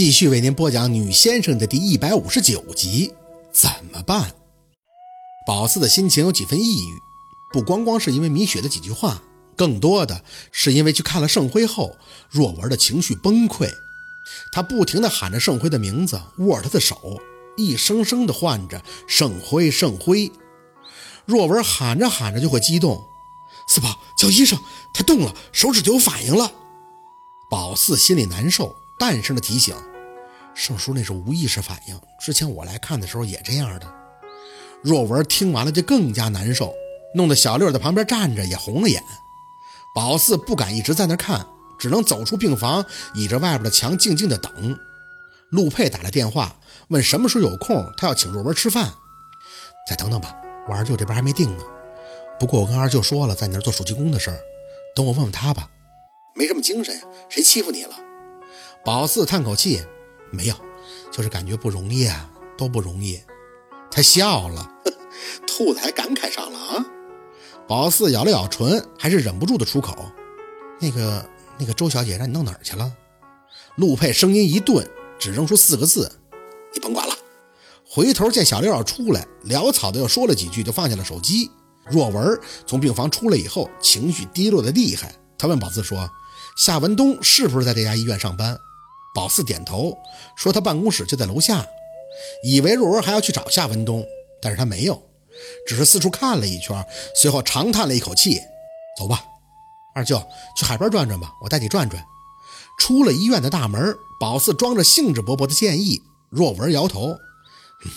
[0.00, 3.12] 继续为您播讲《女先生》的第一百五十九集。
[3.52, 4.32] 怎么办？
[5.46, 6.98] 宝四的心情有几分抑郁，
[7.52, 9.22] 不光光是因为米雪的几句话，
[9.54, 11.98] 更多的是因为去看了盛辉后，
[12.30, 13.68] 若文的情绪崩溃。
[14.54, 17.20] 他不停地喊着盛辉的名字，握着他的手，
[17.58, 20.32] 一声声地唤着“盛辉，盛辉”。
[21.28, 23.04] 若文喊着喊着就会激动，
[23.68, 24.58] 四宝叫医生，
[24.94, 26.50] 他动了，手指就有反应了。
[27.50, 28.74] 宝四心里难受。
[28.98, 29.74] 淡声的提醒
[30.54, 33.94] ：“盛叔那是无意识反应，之前我来看的时候也这样的。”
[34.82, 36.72] 若文听完了就更加难受，
[37.14, 39.02] 弄得小六在旁边站着也红了眼。
[39.94, 41.46] 宝四不敢一直在那看，
[41.78, 44.78] 只能走出病房，倚着外边的墙静静的等。
[45.50, 46.54] 陆佩打来电话
[46.88, 48.90] 问什么时候有空，他要请若文吃饭。
[49.88, 50.34] 再等等吧，
[50.68, 51.64] 我二舅这边还没定呢。
[52.38, 54.38] 不过我跟二舅说了，在你那做暑期工的事儿，
[54.94, 55.68] 等我问问他吧。
[56.34, 57.94] 没什么精神呀，谁欺负你了？
[58.84, 59.82] 宝四叹口气，
[60.30, 60.54] 没有，
[61.10, 63.20] 就是感觉不容易啊，都不容易。
[63.90, 64.70] 他笑了，
[65.46, 66.86] 兔子还感慨上了啊。
[67.66, 69.96] 宝四咬了咬唇，还是忍不住的出口
[70.80, 71.24] ：“那个，
[71.58, 72.92] 那个周小姐让你弄哪儿去了？”
[73.76, 76.10] 陆佩声音一顿，只扔出四个字
[76.74, 77.14] ：“你甭管了。”
[77.84, 81.50] 回头见小六要出来，潦草的又说了几句，就放下了手机。
[81.90, 85.12] 若文从病房出来以后，情绪低落的厉害。
[85.36, 86.08] 他问宝四说
[86.56, 88.56] ：“夏文东是不是在这家医院上班？”
[89.14, 89.96] 宝四点头
[90.36, 91.66] 说：“他办公室就在楼下。”
[92.44, 94.04] 以为若文还要去找夏文东，
[94.42, 95.00] 但是他没有，
[95.66, 98.40] 只是四处看了一圈，随后长叹了一口气
[98.98, 99.24] ：“走吧，
[99.94, 100.22] 二舅，
[100.56, 102.04] 去海边转转吧，我带你转转。”
[102.78, 107.16] 出了医院的大门，宝四装着兴致勃勃的建议，若文摇头：“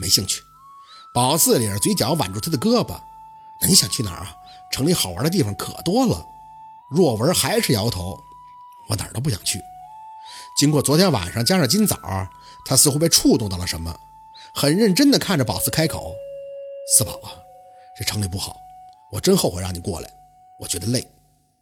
[0.00, 0.42] 没兴趣。”
[1.14, 2.98] 宝四咧着嘴角挽住他的胳膊
[3.60, 4.34] ：“那你想去哪儿啊？
[4.72, 6.24] 城里好玩的地方可多了。”
[6.90, 8.18] 若文还是摇头
[8.88, 9.60] ：“我哪儿都不想去。”
[10.58, 12.28] 经过昨天晚上加上今早，
[12.66, 13.96] 他似乎被触动到了什么，
[14.52, 16.16] 很认真地看着宝四开口
[16.92, 17.30] ：“四宝啊，
[17.96, 18.56] 这城里不好，
[19.12, 20.10] 我真后悔让你过来，
[20.58, 21.08] 我觉得累，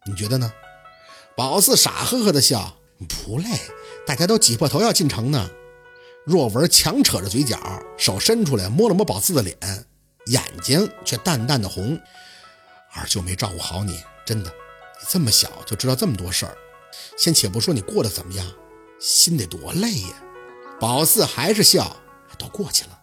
[0.07, 0.51] 你觉得呢？”
[1.37, 2.75] 宝四傻呵呵地笑
[3.07, 3.47] ：“不累，
[4.07, 5.47] 大家都挤破头要进城呢。”
[6.25, 7.59] 若文强扯着嘴角，
[7.99, 9.55] 手伸出来摸了摸宝四的脸，
[10.25, 12.01] 眼睛却淡淡的红
[12.95, 16.57] ：“二舅没照顾好你，真的，你这么小就知道这么多事儿。
[17.15, 18.43] 先且不说你过得怎么样。”
[18.99, 20.23] 心得多累呀！
[20.79, 21.97] 宝四还是笑，
[22.37, 22.99] 都过去了。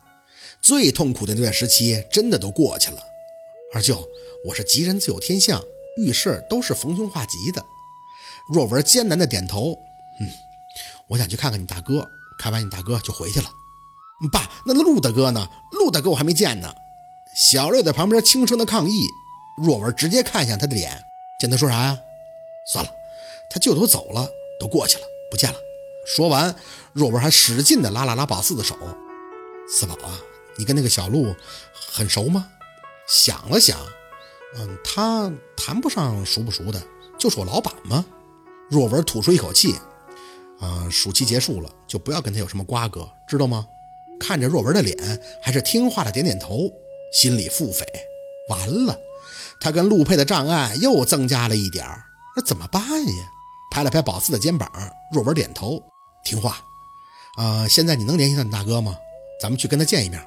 [0.63, 3.03] 最痛苦的那段时期真的都过去了。
[3.73, 4.07] 二舅，
[4.45, 5.63] 我是吉人自有天相，
[5.97, 7.65] 遇事都是逢凶化吉的。
[8.53, 9.79] 若文艰难的点头，
[10.21, 10.31] 嗯，
[11.09, 13.51] 我想去看看你大哥，看完你大哥就回去了。
[14.33, 15.49] 爸，那陆大哥呢？
[15.73, 16.73] 陆大哥我还没见呢。
[17.37, 19.07] 小六在旁边轻声的抗议。
[19.57, 21.05] 若文直接看向他的脸，
[21.39, 21.99] 见他说啥呀？
[22.73, 22.91] 算了，
[23.51, 24.29] 他舅都走了，
[24.59, 25.57] 都过去了，不见了。
[26.05, 26.55] 说完，
[26.93, 28.77] 若文还使劲地拉了拉宝四的手。
[29.69, 30.19] 四宝啊，
[30.57, 31.35] 你跟那个小陆
[31.93, 32.47] 很熟吗？
[33.09, 33.79] 想了想，
[34.57, 36.83] 嗯，他谈不上熟不熟的，
[37.19, 38.05] 就是我老板吗？
[38.71, 39.75] 若文吐出一口气，
[40.61, 43.67] 啊，暑期结束了，就不要跟他有什么瓜葛，知道吗？
[44.21, 46.71] 看着若文的脸，还是听话的点点头，
[47.13, 47.83] 心里腹诽：
[48.49, 48.97] 完了，
[49.61, 52.05] 他跟陆佩的障碍又增加了一点儿，
[52.37, 53.31] 那怎么办呀？
[53.71, 54.71] 拍了拍宝四的肩膀，
[55.13, 55.83] 若文点头。
[56.25, 56.65] 听话，
[57.37, 57.69] 啊！
[57.69, 58.97] 现在你能联系到你大哥吗？
[59.41, 60.21] 咱们去跟他见一面。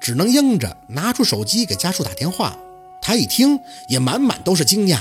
[0.00, 2.58] 只能应着，拿出手机给家属打电话。
[3.00, 4.98] 他一听，也满满都是惊讶。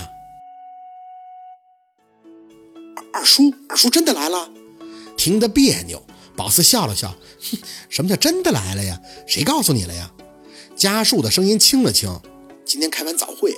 [3.12, 4.50] 二叔，二叔真的来了？
[5.18, 6.02] 听得别扭，
[6.36, 7.10] 宝四笑了笑，
[7.42, 7.58] 哼，
[7.90, 9.02] 什么叫真的来了呀？
[9.26, 10.12] 谁告诉你了呀？
[10.76, 12.20] 家属的声音轻了轻。
[12.64, 13.52] 今天开完早会，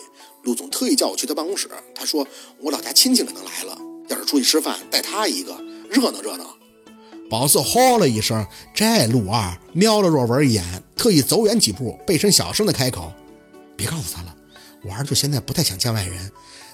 [0.43, 2.25] 陆总特意叫我去他办公室，他说
[2.59, 3.77] 我老家亲戚可能来了，
[4.07, 5.68] 要是出去吃饭，带他一个。
[5.89, 6.45] 热闹热闹，
[7.29, 8.45] 宝四吼了一声。
[8.73, 13.11] 这陆二瞄了若文一眼，特意走远几步，背身小声的开口
[13.75, 14.35] ：“别告诉他了，
[14.83, 16.31] 我二舅现在不太想见外人。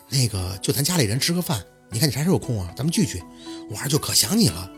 [0.09, 1.64] 那个，就咱家里人吃个饭。
[1.90, 2.74] 你看你啥时候有空啊？
[2.76, 3.24] 咱们聚聚。
[3.70, 4.70] 我二舅可想你了。”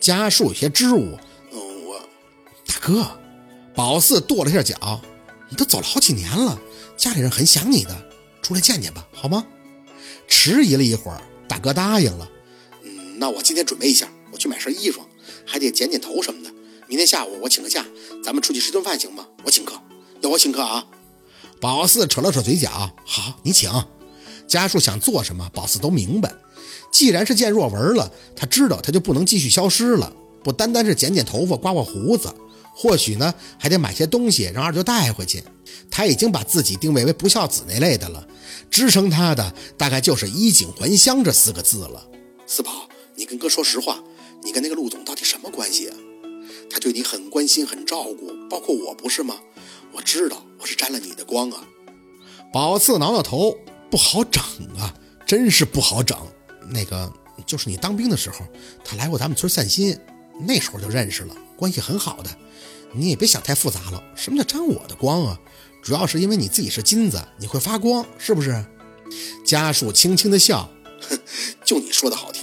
[0.00, 1.16] 家树有些支吾
[1.52, 2.00] ：“嗯，我
[2.66, 3.06] 大哥。”
[3.74, 5.00] 宝四跺了下脚
[5.48, 6.58] ：“你都走了好几年了，
[6.96, 7.96] 家里人很想你的，
[8.42, 9.44] 出来见见吧，好吗？”
[10.26, 12.28] 迟疑了一会儿，大哥答应了。
[13.16, 15.00] 那我今天准备一下，我去买身衣服，
[15.46, 16.50] 还得剪剪头什么的。
[16.86, 17.84] 明天下午我请个假，
[18.22, 19.26] 咱们出去吃顿饭行吗？
[19.44, 19.80] 我请客，
[20.20, 20.86] 要我请客啊！
[21.60, 22.68] 宝四扯了扯嘴角，
[23.06, 23.70] 好，你请。
[24.46, 26.34] 家树想做什么，宝四都明白。
[26.92, 30.12] 既然是见若文了，他知道他就不能继续消失了，
[30.42, 32.32] 不单单是剪剪头发、刮刮胡子，
[32.74, 35.42] 或许呢还得买些东西让二舅带回去。
[35.90, 38.26] 他已经把自己定位为不孝子那类的了，
[38.70, 42.06] 支撑他的大概就是衣锦还乡这四个字了。
[42.46, 42.70] 四宝。
[43.16, 44.02] 你跟哥说实话，
[44.42, 45.96] 你跟那个陆总到底什么关系啊？
[46.70, 49.36] 他对你很关心，很照顾，包括我不是吗？
[49.92, 51.64] 我知道我是沾了你的光啊。
[52.52, 53.56] 宝四挠挠头，
[53.90, 54.42] 不好整
[54.78, 54.94] 啊，
[55.26, 56.16] 真是不好整。
[56.68, 57.12] 那个
[57.46, 58.46] 就是你当兵的时候，
[58.84, 59.98] 他来过咱们村散心，
[60.40, 62.30] 那时候就认识了，关系很好的。
[62.92, 64.02] 你也别想太复杂了。
[64.16, 65.38] 什么叫沾我的光啊？
[65.82, 68.64] 主要是因为你自己是金子，你会发光，是不是？
[69.44, 70.68] 家树轻轻的笑，
[71.08, 71.18] 哼，
[71.64, 72.33] 就你说的好听。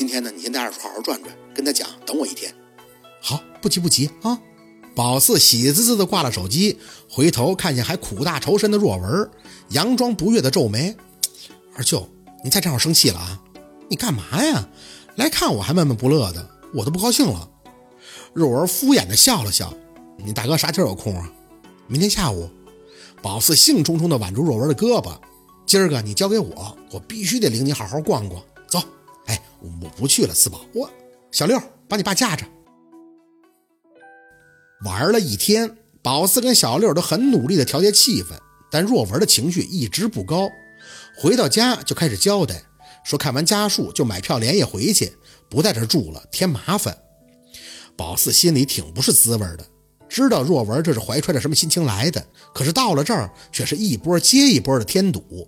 [0.00, 2.50] 今天呢，你先在二叔好好转转，跟他讲，等我一天。
[3.20, 4.40] 好，不急不急啊。
[4.94, 9.30] 宝四喜滋滋的挂了手机，回头看见还苦大仇深的若文，
[9.68, 10.96] 佯装不悦的皱眉
[11.76, 12.08] ：“二舅，
[12.42, 13.42] 你再这样生气了啊？
[13.90, 14.66] 你干嘛呀？
[15.16, 17.50] 来看我还闷闷不乐的，我都不高兴了。”
[18.32, 19.70] 若文敷衍的笑了笑
[20.16, 21.30] ：“你大哥啥天有空啊？
[21.86, 22.48] 明天下午。”
[23.20, 25.12] 宝四兴冲冲的挽住若文的胳膊
[25.68, 28.42] ：“今儿个你交给我，我必须得领你好好逛逛。
[28.66, 28.82] 走，
[29.26, 30.90] 哎，我不去了，四宝，我
[31.30, 32.46] 小六把你爸架着。”
[34.84, 38.38] 玩了一天，宝四跟小六都很努力的调节气氛，
[38.70, 40.48] 但若文的情绪一直不高。
[41.16, 42.62] 回到家就开始交代，
[43.04, 45.12] 说看完家书就买票连夜回去，
[45.50, 46.96] 不在这住了，添麻烦。
[47.94, 49.66] 宝四心里挺不是滋味的，
[50.08, 55.46] 知道若文这是怀揣着什么心情来的，可是到了这儿却是一波接一波的添堵。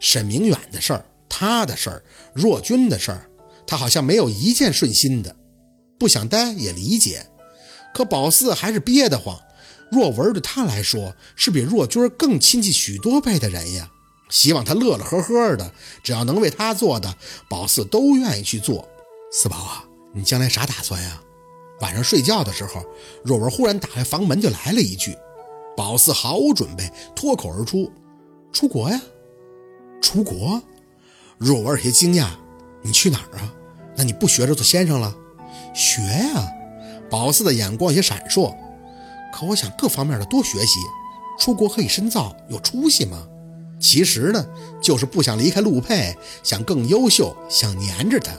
[0.00, 2.02] 沈明远的事儿，他的事儿，
[2.32, 3.28] 若君的事儿，
[3.66, 5.36] 他好像没有一件顺心的。
[5.98, 7.26] 不想待也理解。
[7.94, 9.40] 可宝四还是憋得慌，
[9.90, 13.90] 若文对他来说是比若君更亲近许多倍的人呀。
[14.30, 15.72] 希望他乐乐呵呵的，
[16.02, 17.14] 只要能为他做的，
[17.48, 18.86] 宝四都愿意去做。
[19.32, 19.84] 四宝啊，
[20.14, 21.20] 你将来啥打算呀？
[21.80, 22.84] 晚上睡觉的时候，
[23.24, 25.16] 若文忽然打开房门就来了一句。
[25.76, 27.90] 宝四毫无准备，脱口而出
[28.52, 29.00] ：“出国呀？
[30.02, 30.60] 出国？”
[31.38, 32.26] 若文有些惊讶
[32.82, 33.54] ：“你去哪儿啊？
[33.96, 35.14] 那你不学着做先生了？
[35.74, 36.46] 学呀！”
[37.08, 38.54] 宝四的眼光有些闪烁，
[39.32, 40.78] 可我想各方面的多学习，
[41.38, 43.26] 出国可以深造，有出息吗？
[43.80, 44.44] 其实呢，
[44.82, 48.32] 就是不想离开陆佩，想更优秀，想黏着他。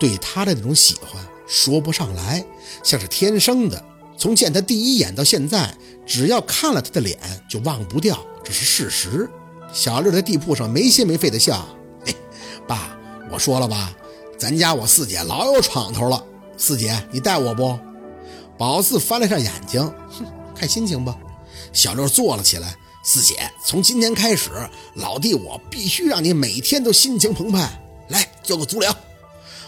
[0.00, 2.44] 对他的那种喜欢说不上来，
[2.82, 3.82] 像是天生的。
[4.18, 5.74] 从见他第一眼到现在，
[6.04, 9.30] 只要看了他的脸就忘不掉，这是事实。
[9.72, 11.66] 小六在地铺上没心没肺的笑：“，
[12.66, 12.96] 爸，
[13.30, 13.92] 我说了吧，
[14.38, 16.24] 咱家我四姐老有闯头了。”
[16.56, 17.78] 四姐，你带我不？
[18.56, 20.24] 宝四翻了下眼睛，哼，
[20.54, 21.16] 看心情吧。
[21.72, 22.76] 小六坐了起来。
[23.04, 24.50] 四姐，从今天开始，
[24.94, 27.68] 老弟我必须让你每天都心情澎湃。
[28.08, 28.94] 来，做个足疗。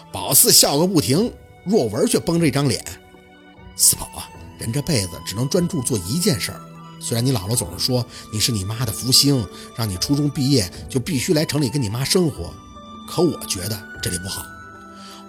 [0.09, 1.33] 宝四笑个不停，
[1.65, 2.81] 若文却绷着一张脸。
[3.75, 6.61] 四宝啊，人这辈子只能专注做一件事儿。
[7.01, 9.45] 虽然你姥姥总是说你是你妈的福星，
[9.75, 12.53] 让你初中毕业就必须来城里跟你妈生活，
[13.07, 14.45] 可我觉得这里不好。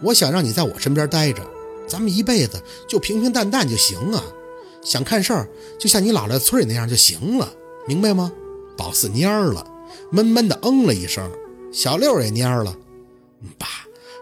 [0.02, 1.43] 我想让你在我身边待着。
[1.88, 4.20] 咱们一辈子就平平淡淡就行啊，
[4.82, 7.49] 想看事儿就像你姥姥村里那样就行了，
[7.87, 8.32] 明白吗？
[8.76, 9.64] 宝四蔫了，
[10.11, 11.31] 闷闷的嗯了一声。
[11.73, 12.76] 小六也蔫了，
[13.56, 13.67] 爸，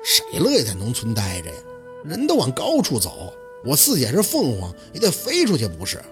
[0.05, 1.57] 谁乐意在农村待着呀？
[2.05, 3.33] 人都往高处走，
[3.65, 6.03] 我四姐是凤凰，也得飞出去不是？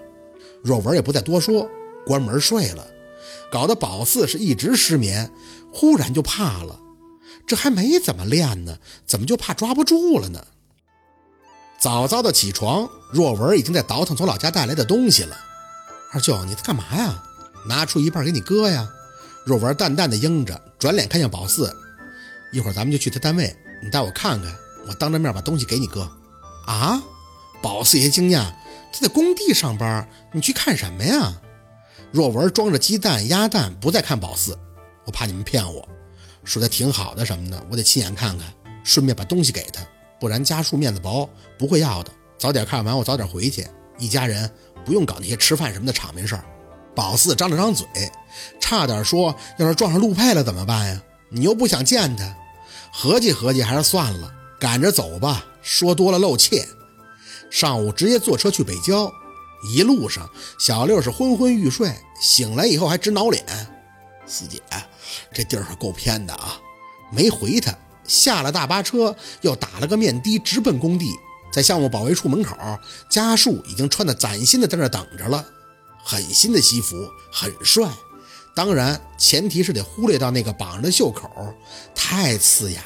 [0.63, 1.69] 若文也不再多说，
[2.03, 2.87] 关门睡了，
[3.51, 5.31] 搞得宝四是一直失眠，
[5.71, 6.79] 忽然就怕了，
[7.45, 10.45] 这还没怎么练呢，怎么就怕抓不住了呢？
[11.79, 15.35] 早早的起床，若文已经在倒腾从老家带来的东西了。
[16.11, 17.23] 二舅，你在干嘛呀？
[17.67, 18.89] 拿出一半给你哥呀。
[19.45, 21.75] 若文淡淡的应着，转脸看向宝四
[22.53, 24.55] ：“一会儿咱们就去他单位，你带我看看，
[24.87, 26.09] 我当着面把东西给你哥。”
[26.65, 27.01] 啊！
[27.61, 28.53] 宝四爷惊讶
[28.93, 31.41] ：“他在工地上班，你去看什么呀？”
[32.11, 34.57] 若文装着鸡蛋鸭蛋，不再看宝四
[35.05, 35.87] ：“我怕你们骗我，
[36.43, 39.81] 说他挺好的什么的，我得亲眼看看，顺便把东西给他。”
[40.19, 42.11] 不然家树面子薄，不会要的。
[42.37, 43.67] 早点看完，我早点回去。
[43.99, 44.49] 一家人
[44.85, 46.45] 不用搞那些吃饭什么的场面事儿。
[46.95, 47.85] 宝四张了张嘴，
[48.59, 52.33] 差点说：“要是撞上陆佩了怎么办呀？”你又不想见他，
[52.91, 55.43] 合计合计还是算了，赶着走吧。
[55.61, 56.65] 说多了露怯。
[57.49, 59.11] 上午直接坐车去北郊，
[59.73, 63.43] 一路上小六是昏昏欲睡，醒来以后还直挠脸。
[64.25, 64.61] 四姐，
[65.33, 66.59] 这地儿可够偏的啊！
[67.11, 67.73] 没回他。
[68.05, 71.13] 下了大巴车，又打了个面的，直奔工地。
[71.53, 72.57] 在项目保卫处门口，
[73.09, 75.45] 家树已经穿的崭新的在那等着了，
[76.03, 76.95] 很新的西服，
[77.31, 77.89] 很帅。
[78.55, 81.29] 当然，前提是得忽略到那个绑着的袖口，
[81.95, 82.81] 太刺眼